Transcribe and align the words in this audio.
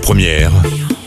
Première, 0.00 0.52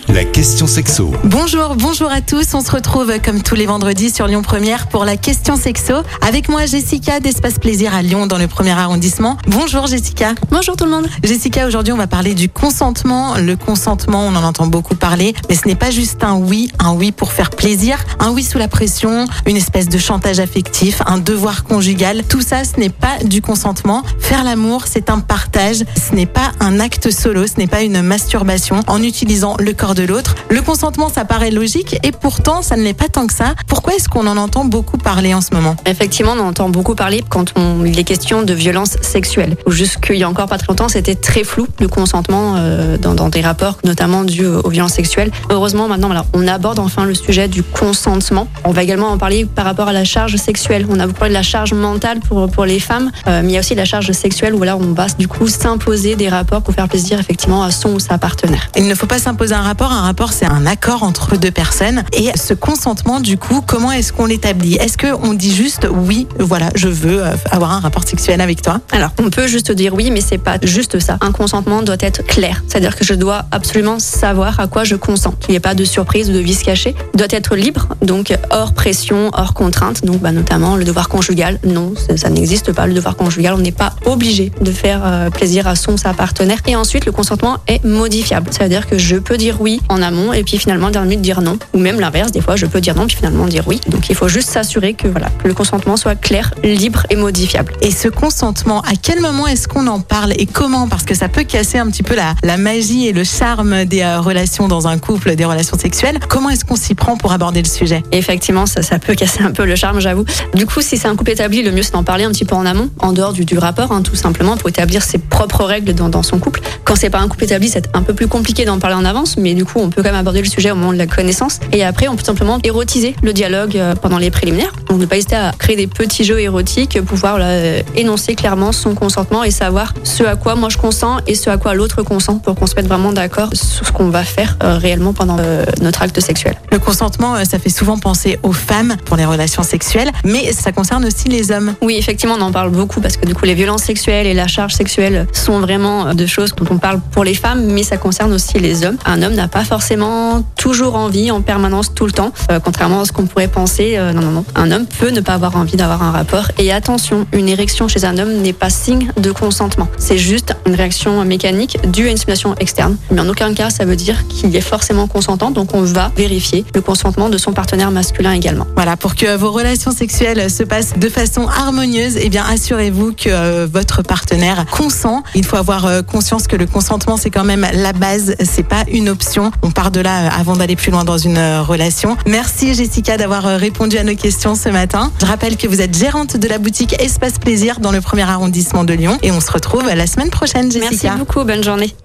la 0.09 0.23
question 0.23 0.67
sexo. 0.67 1.11
Bonjour, 1.23 1.75
bonjour 1.75 2.11
à 2.11 2.21
tous. 2.21 2.53
On 2.53 2.61
se 2.61 2.71
retrouve 2.71 3.11
comme 3.23 3.41
tous 3.41 3.55
les 3.55 3.65
vendredis 3.65 4.11
sur 4.11 4.27
Lyon 4.27 4.41
Première 4.41 4.87
pour 4.87 5.05
la 5.05 5.17
question 5.17 5.57
sexo. 5.57 5.93
Avec 6.21 6.49
moi, 6.49 6.65
Jessica 6.65 7.19
d'Espace 7.19 7.59
Plaisir 7.59 7.95
à 7.95 8.01
Lyon 8.01 8.27
dans 8.27 8.37
le 8.37 8.47
premier 8.47 8.71
arrondissement. 8.71 9.37
Bonjour 9.47 9.87
Jessica. 9.87 10.33
Bonjour 10.51 10.75
tout 10.75 10.85
le 10.85 10.91
monde. 10.91 11.07
Jessica, 11.23 11.65
aujourd'hui 11.65 11.93
on 11.93 11.97
va 11.97 12.07
parler 12.07 12.35
du 12.35 12.49
consentement. 12.49 13.35
Le 13.37 13.55
consentement, 13.55 14.27
on 14.27 14.35
en 14.35 14.43
entend 14.43 14.67
beaucoup 14.67 14.95
parler, 14.95 15.33
mais 15.49 15.55
ce 15.55 15.67
n'est 15.67 15.75
pas 15.75 15.91
juste 15.91 16.23
un 16.23 16.35
oui, 16.35 16.71
un 16.79 16.93
oui 16.93 17.11
pour 17.11 17.31
faire 17.31 17.49
plaisir, 17.49 17.97
un 18.19 18.31
oui 18.31 18.43
sous 18.43 18.57
la 18.57 18.67
pression, 18.67 19.25
une 19.47 19.57
espèce 19.57 19.89
de 19.89 19.97
chantage 19.97 20.39
affectif, 20.39 21.01
un 21.07 21.17
devoir 21.17 21.63
conjugal. 21.63 22.23
Tout 22.27 22.41
ça, 22.41 22.63
ce 22.63 22.79
n'est 22.79 22.89
pas 22.89 23.17
du 23.23 23.41
consentement. 23.41 24.03
Faire 24.19 24.43
l'amour, 24.43 24.83
c'est 24.85 25.09
un 25.09 25.19
partage. 25.19 25.83
Ce 25.95 26.13
n'est 26.13 26.25
pas 26.25 26.51
un 26.59 26.79
acte 26.79 27.09
solo, 27.11 27.47
ce 27.47 27.57
n'est 27.57 27.67
pas 27.67 27.81
une 27.81 28.01
masturbation 28.01 28.81
en 28.87 29.01
utilisant 29.01 29.55
le 29.59 29.73
corps 29.73 29.94
de 29.95 30.03
l'autre. 30.03 30.35
Le 30.49 30.61
consentement, 30.61 31.09
ça 31.09 31.25
paraît 31.25 31.51
logique 31.51 31.97
et 32.03 32.11
pourtant, 32.11 32.61
ça 32.61 32.75
ne 32.75 32.83
l'est 32.83 32.93
pas 32.93 33.09
tant 33.09 33.25
que 33.25 33.33
ça. 33.33 33.55
Pourquoi 33.67 33.95
est-ce 33.95 34.09
qu'on 34.09 34.27
en 34.27 34.37
entend 34.37 34.65
beaucoup 34.65 34.97
parler 34.97 35.33
en 35.33 35.41
ce 35.41 35.53
moment? 35.53 35.75
Effectivement, 35.85 36.33
on 36.35 36.39
en 36.39 36.47
entend 36.49 36.69
beaucoup 36.69 36.95
parler 36.95 37.23
quand 37.27 37.53
on, 37.57 37.83
il 37.85 37.97
est 37.97 38.03
question 38.03 38.43
de 38.43 38.53
violence 38.53 38.97
sexuelle. 39.01 39.55
Jusqu'il 39.67 40.17
y 40.17 40.23
a 40.23 40.29
encore 40.29 40.47
pas 40.47 40.57
très 40.57 40.67
longtemps, 40.67 40.89
c'était 40.89 41.15
très 41.15 41.43
flou 41.43 41.67
le 41.79 41.87
consentement 41.87 42.55
euh, 42.57 42.97
dans, 42.97 43.15
dans, 43.15 43.29
des 43.29 43.41
rapports, 43.41 43.77
notamment 43.83 44.23
dus 44.23 44.45
aux 44.45 44.69
violences 44.69 44.93
sexuelles. 44.93 45.31
Heureusement, 45.49 45.87
maintenant, 45.87 46.11
on 46.33 46.47
aborde 46.47 46.79
enfin 46.79 47.05
le 47.05 47.15
sujet 47.15 47.47
du 47.47 47.63
consentement. 47.63 48.47
On 48.63 48.71
va 48.71 48.83
également 48.83 49.07
en 49.07 49.17
parler 49.17 49.45
par 49.45 49.65
rapport 49.65 49.87
à 49.87 49.93
la 49.93 50.03
charge 50.03 50.35
sexuelle. 50.35 50.85
On 50.89 50.99
a 50.99 51.07
beaucoup 51.07 51.19
parlé 51.19 51.33
de 51.33 51.39
la 51.39 51.43
charge 51.43 51.73
mentale 51.73 52.19
pour, 52.19 52.49
pour 52.49 52.65
les 52.65 52.79
femmes, 52.79 53.11
euh, 53.27 53.41
mais 53.43 53.49
il 53.49 53.53
y 53.53 53.57
a 53.57 53.61
aussi 53.61 53.75
la 53.75 53.85
charge 53.85 54.11
sexuelle 54.11 54.53
où 54.53 54.63
là, 54.63 54.77
on 54.77 54.93
va 54.93 55.07
du 55.17 55.27
coup 55.27 55.47
s'imposer 55.47 56.15
des 56.15 56.29
rapports 56.29 56.61
pour 56.61 56.73
faire 56.73 56.87
plaisir 56.87 57.19
effectivement 57.19 57.63
à 57.63 57.71
son 57.71 57.93
ou 57.93 57.99
sa 57.99 58.17
partenaire. 58.17 58.69
Il 58.75 58.87
ne 58.87 58.95
faut 58.95 59.05
pas 59.05 59.19
s'imposer 59.19 59.53
un 59.53 59.61
rapport 59.61 59.84
un 59.91 60.01
rapport, 60.01 60.33
c'est 60.33 60.45
un 60.45 60.65
accord 60.65 61.03
entre 61.03 61.37
deux 61.37 61.51
personnes. 61.51 62.03
Et 62.13 62.31
ce 62.35 62.53
consentement, 62.53 63.19
du 63.19 63.37
coup, 63.37 63.61
comment 63.65 63.91
est-ce 63.91 64.13
qu'on 64.13 64.25
l'établit? 64.25 64.75
Est-ce 64.75 64.97
qu'on 64.97 65.33
dit 65.33 65.53
juste 65.53 65.87
oui, 65.89 66.27
voilà, 66.39 66.69
je 66.75 66.87
veux 66.87 67.23
euh, 67.23 67.35
avoir 67.51 67.71
un 67.71 67.79
rapport 67.79 68.07
sexuel 68.07 68.41
avec 68.41 68.61
toi? 68.61 68.79
Alors, 68.91 69.11
on 69.19 69.29
peut 69.29 69.47
juste 69.47 69.71
dire 69.71 69.93
oui, 69.93 70.11
mais 70.11 70.21
c'est 70.21 70.37
pas 70.37 70.57
juste 70.63 70.99
ça. 70.99 71.17
Un 71.21 71.31
consentement 71.31 71.81
doit 71.81 71.97
être 71.99 72.25
clair. 72.25 72.63
C'est-à-dire 72.67 72.95
que 72.95 73.03
je 73.03 73.13
dois 73.13 73.45
absolument 73.51 73.99
savoir 73.99 74.59
à 74.59 74.67
quoi 74.67 74.83
je 74.83 74.95
consens. 74.95 75.33
Qu'il 75.39 75.51
n'y 75.51 75.57
ait 75.57 75.61
pas 75.61 75.75
de 75.75 75.85
surprise 75.85 76.29
ou 76.29 76.33
de 76.33 76.39
vice 76.39 76.63
caché. 76.63 76.95
Il 77.13 77.17
doit 77.17 77.27
être 77.29 77.55
libre, 77.55 77.87
donc 78.01 78.37
hors 78.51 78.73
pression, 78.73 79.29
hors 79.33 79.53
contrainte. 79.53 80.05
Donc, 80.05 80.21
bah, 80.21 80.31
notamment 80.31 80.75
le 80.75 80.83
devoir 80.83 81.09
conjugal. 81.09 81.59
Non, 81.65 81.93
ça 82.15 82.29
n'existe 82.29 82.73
pas. 82.73 82.87
Le 82.87 82.93
devoir 82.93 83.15
conjugal, 83.15 83.53
on 83.53 83.59
n'est 83.59 83.71
pas 83.71 83.93
obligé 84.05 84.51
de 84.61 84.71
faire 84.71 85.01
euh, 85.05 85.29
plaisir 85.29 85.67
à 85.67 85.75
son 85.75 85.97
sa 85.97 86.13
partenaire. 86.13 86.59
Et 86.67 86.75
ensuite, 86.75 87.05
le 87.05 87.11
consentement 87.11 87.57
est 87.67 87.83
modifiable. 87.83 88.49
C'est-à-dire 88.51 88.87
que 88.87 88.97
je 88.97 89.17
peux 89.17 89.37
dire 89.37 89.57
oui 89.61 89.74
en 89.89 90.01
amont 90.01 90.33
et 90.33 90.43
puis 90.43 90.57
finalement 90.57 90.89
dernière 90.89 91.09
minute 91.09 91.21
dire 91.21 91.41
non. 91.41 91.57
Ou 91.73 91.79
même 91.79 91.99
l'inverse 91.99 92.31
des 92.31 92.41
fois 92.41 92.55
je 92.55 92.65
peux 92.65 92.81
dire 92.81 92.95
non 92.95 93.07
puis 93.07 93.15
finalement 93.15 93.45
dire 93.45 93.63
oui. 93.67 93.79
Donc 93.89 94.09
il 94.09 94.15
faut 94.15 94.27
juste 94.27 94.49
s'assurer 94.49 94.93
que 94.93 95.07
voilà 95.07 95.29
que 95.41 95.47
le 95.47 95.53
consentement 95.53 95.97
soit 95.97 96.15
clair 96.15 96.53
libre 96.63 97.03
et 97.09 97.15
modifiable. 97.15 97.73
Et 97.81 97.91
ce 97.91 98.07
consentement 98.07 98.81
à 98.81 98.95
quel 99.01 99.21
moment 99.21 99.47
est-ce 99.47 99.67
qu'on 99.67 99.87
en 99.87 99.99
parle 99.99 100.33
et 100.37 100.45
comment? 100.45 100.87
Parce 100.87 101.03
que 101.03 101.15
ça 101.15 101.29
peut 101.29 101.43
casser 101.43 101.77
un 101.77 101.87
petit 101.87 102.03
peu 102.03 102.15
la, 102.15 102.35
la 102.43 102.57
magie 102.57 103.07
et 103.07 103.13
le 103.13 103.23
charme 103.23 103.85
des 103.85 104.01
euh, 104.01 104.19
relations 104.19 104.67
dans 104.67 104.87
un 104.87 104.97
couple 104.97 105.35
des 105.35 105.45
relations 105.45 105.77
sexuelles. 105.77 106.19
Comment 106.27 106.49
est-ce 106.49 106.65
qu'on 106.65 106.75
s'y 106.75 106.95
prend 106.95 107.17
pour 107.17 107.31
aborder 107.31 107.61
le 107.61 107.67
sujet? 107.67 108.03
Effectivement 108.11 108.65
ça, 108.65 108.81
ça 108.81 108.99
peut 108.99 109.15
casser 109.15 109.43
un 109.43 109.51
peu 109.51 109.65
le 109.65 109.75
charme 109.75 109.99
j'avoue. 109.99 110.25
Du 110.53 110.65
coup 110.65 110.81
si 110.81 110.97
c'est 110.97 111.07
un 111.07 111.15
couple 111.15 111.31
établi 111.31 111.63
le 111.63 111.71
mieux 111.71 111.83
c'est 111.83 111.93
d'en 111.93 112.03
parler 112.03 112.23
un 112.23 112.31
petit 112.31 112.45
peu 112.45 112.55
en 112.55 112.65
amont 112.65 112.89
en 112.99 113.13
dehors 113.13 113.33
du, 113.33 113.45
du 113.45 113.57
rapport 113.57 113.91
hein, 113.91 114.01
tout 114.01 114.15
simplement 114.15 114.57
pour 114.57 114.69
établir 114.69 115.03
ses 115.03 115.17
propres 115.17 115.63
règles 115.63 115.93
dans, 115.93 116.09
dans 116.09 116.23
son 116.23 116.39
couple. 116.39 116.61
Quand 116.83 116.95
c'est 116.95 117.09
pas 117.09 117.19
un 117.19 117.27
couple 117.27 117.45
établi 117.45 117.69
c'est 117.69 117.89
un 117.93 118.01
peu 118.01 118.13
plus 118.13 118.27
compliqué 118.27 118.65
d'en 118.65 118.79
parler 118.79 118.95
en 118.95 119.05
avance 119.05 119.37
mais 119.37 119.53
du 119.53 119.64
coup 119.65 119.79
on 119.79 119.89
peut 119.89 120.01
quand 120.01 120.09
même 120.09 120.19
aborder 120.19 120.41
le 120.41 120.47
sujet 120.47 120.71
au 120.71 120.75
moment 120.75 120.93
de 120.93 120.97
la 120.97 121.07
connaissance. 121.07 121.59
Et 121.71 121.83
après, 121.83 122.07
on 122.07 122.15
peut 122.15 122.23
simplement 122.23 122.59
érotiser 122.63 123.15
le 123.21 123.33
dialogue 123.33 123.77
euh, 123.77 123.95
pendant 123.95 124.17
les 124.17 124.31
préliminaires. 124.31 124.73
On 124.89 124.95
ne 124.95 125.05
pas 125.05 125.17
hésiter 125.17 125.35
à 125.35 125.51
créer 125.57 125.75
des 125.75 125.87
petits 125.87 126.23
jeux 126.23 126.39
érotiques, 126.39 126.99
pouvoir 127.01 127.37
là, 127.37 127.47
euh, 127.47 127.81
énoncer 127.95 128.35
clairement 128.35 128.71
son 128.71 128.95
consentement 128.95 129.43
et 129.43 129.51
savoir 129.51 129.93
ce 130.03 130.23
à 130.23 130.35
quoi 130.35 130.55
moi 130.55 130.69
je 130.69 130.77
consens 130.77 131.19
et 131.27 131.35
ce 131.35 131.49
à 131.49 131.57
quoi 131.57 131.73
l'autre 131.73 132.03
consent 132.03 132.39
pour 132.39 132.55
qu'on 132.55 132.67
se 132.67 132.75
mette 132.75 132.87
vraiment 132.87 133.11
d'accord 133.11 133.49
sur 133.53 133.85
ce 133.85 133.91
qu'on 133.91 134.09
va 134.09 134.23
faire 134.23 134.57
euh, 134.63 134.77
réellement 134.77 135.13
pendant 135.13 135.37
notre 135.81 136.01
acte 136.01 136.19
sexuel. 136.19 136.55
Le 136.71 136.79
consentement, 136.79 137.43
ça 137.45 137.59
fait 137.59 137.69
souvent 137.69 137.97
penser 137.97 138.39
aux 138.43 138.53
femmes 138.53 138.95
pour 139.05 139.17
les 139.17 139.25
relations 139.25 139.63
sexuelles, 139.63 140.11
mais 140.23 140.51
ça 140.53 140.71
concerne 140.71 141.05
aussi 141.05 141.27
les 141.27 141.51
hommes. 141.51 141.73
Oui, 141.81 141.95
effectivement, 141.97 142.35
on 142.37 142.41
en 142.41 142.51
parle 142.51 142.69
beaucoup 142.69 143.01
parce 143.01 143.17
que 143.17 143.25
du 143.25 143.35
coup, 143.35 143.45
les 143.45 143.53
violences 143.53 143.83
sexuelles 143.83 144.27
et 144.27 144.33
la 144.33 144.47
charge 144.47 144.73
sexuelle 144.73 145.27
sont 145.33 145.59
vraiment 145.59 146.13
de 146.13 146.25
choses 146.25 146.53
dont 146.55 146.65
on 146.69 146.77
parle 146.77 146.99
pour 147.11 147.23
les 147.23 147.33
femmes, 147.33 147.65
mais 147.65 147.83
ça 147.83 147.97
concerne 147.97 148.33
aussi 148.33 148.59
les 148.59 148.85
hommes. 148.85 148.97
Un 149.05 149.21
homme 149.21 149.33
n'a 149.33 149.47
pas 149.55 149.63
forcément 149.63 150.43
toujours 150.57 150.95
envie 150.95 151.31
en 151.31 151.39
permanence 151.39 151.93
tout 151.93 152.05
le 152.05 152.11
temps, 152.11 152.33
euh, 152.51 152.59
contrairement 152.59 152.99
à 152.99 153.05
ce 153.05 153.13
qu'on 153.13 153.25
pourrait 153.25 153.47
penser. 153.47 153.93
Euh, 153.95 154.11
non, 154.11 154.19
non, 154.19 154.31
non. 154.31 154.45
Un 154.53 154.69
homme 154.69 154.85
peut 154.85 155.11
ne 155.11 155.21
pas 155.21 155.35
avoir 155.35 155.55
envie 155.55 155.77
d'avoir 155.77 156.03
un 156.03 156.11
rapport. 156.11 156.51
Et 156.57 156.73
attention, 156.73 157.25
une 157.31 157.47
érection 157.47 157.87
chez 157.87 158.03
un 158.03 158.17
homme 158.17 158.33
n'est 158.41 158.51
pas 158.51 158.69
signe 158.69 159.13
de 159.15 159.31
consentement. 159.31 159.87
C'est 159.97 160.17
juste 160.17 160.57
une 160.67 160.75
réaction 160.75 161.23
mécanique 161.23 161.77
due 161.89 162.09
à 162.09 162.11
une 162.11 162.17
stimulation 162.17 162.53
externe. 162.55 162.97
Mais 163.11 163.21
en 163.21 163.29
aucun 163.29 163.53
cas, 163.53 163.69
ça 163.69 163.85
veut 163.85 163.95
dire 163.95 164.27
qu'il 164.27 164.53
est 164.53 164.59
forcément 164.59 165.07
consentant. 165.07 165.51
Donc 165.51 165.73
on 165.73 165.83
va 165.83 166.11
vérifier 166.17 166.65
le 166.75 166.81
consentement 166.81 167.29
de 167.29 167.37
son 167.37 167.53
partenaire 167.53 167.91
masculin 167.91 168.33
également. 168.33 168.67
Voilà, 168.75 168.97
pour 168.97 169.15
que 169.15 169.37
vos 169.37 169.53
relations 169.53 169.91
sexuelles 169.91 170.51
se 170.51 170.63
passent 170.63 170.99
de 170.99 171.07
façon 171.07 171.47
harmonieuse, 171.47 172.17
eh 172.19 172.27
bien 172.27 172.43
assurez-vous 172.43 173.13
que 173.13 173.29
euh, 173.29 173.67
votre 173.71 174.01
partenaire 174.01 174.65
consent. 174.69 175.23
Il 175.33 175.45
faut 175.45 175.55
avoir 175.55 175.87
conscience 176.05 176.47
que 176.47 176.57
le 176.57 176.65
consentement 176.65 177.15
c'est 177.15 177.29
quand 177.29 177.45
même 177.45 177.65
la 177.73 177.93
base, 177.93 178.35
c'est 178.43 178.67
pas 178.67 178.83
une 178.91 179.07
option. 179.07 179.44
On 179.61 179.71
part 179.71 179.91
de 179.91 179.99
là 179.99 180.31
avant 180.33 180.55
d'aller 180.55 180.75
plus 180.75 180.91
loin 180.91 181.03
dans 181.03 181.17
une 181.17 181.37
euh, 181.37 181.61
relation. 181.61 182.17
Merci 182.25 182.73
Jessica 182.73 183.17
d'avoir 183.17 183.45
euh, 183.45 183.57
répondu 183.57 183.97
à 183.97 184.03
nos 184.03 184.15
questions 184.15 184.55
ce 184.55 184.69
matin. 184.69 185.11
Je 185.19 185.25
rappelle 185.25 185.57
que 185.57 185.67
vous 185.67 185.81
êtes 185.81 185.97
gérante 185.97 186.37
de 186.37 186.47
la 186.47 186.57
boutique 186.57 186.95
Espace 187.01 187.39
Plaisir 187.39 187.79
dans 187.79 187.91
le 187.91 188.01
premier 188.01 188.23
arrondissement 188.23 188.83
de 188.83 188.93
Lyon 188.93 189.17
et 189.21 189.31
on 189.31 189.39
se 189.39 189.51
retrouve 189.51 189.87
la 189.87 190.07
semaine 190.07 190.29
prochaine 190.29 190.71
Jessica. 190.71 190.89
Merci 190.89 191.09
beaucoup, 191.17 191.43
bonne 191.43 191.63
journée. 191.63 191.95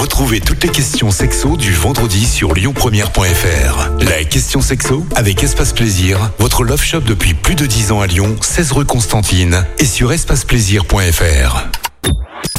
Retrouvez 0.00 0.40
toutes 0.40 0.62
les 0.62 0.68
questions 0.68 1.10
sexo 1.10 1.56
du 1.56 1.72
vendredi 1.72 2.26
sur 2.26 2.54
lyonpremière.fr. 2.54 3.90
La 4.00 4.24
question 4.24 4.60
sexo 4.60 5.06
avec 5.14 5.42
Espace 5.42 5.72
Plaisir, 5.72 6.30
votre 6.38 6.64
love 6.64 6.82
shop 6.82 7.00
depuis 7.00 7.34
plus 7.34 7.54
de 7.54 7.66
10 7.66 7.92
ans 7.92 8.00
à 8.00 8.06
Lyon, 8.06 8.36
16 8.40 8.72
rue 8.72 8.84
Constantine 8.84 9.64
et 9.78 9.86
sur 9.86 10.12
espaceplaisir.fr. 10.12 11.85